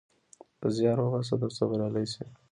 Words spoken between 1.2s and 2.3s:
ترڅو بريالی سې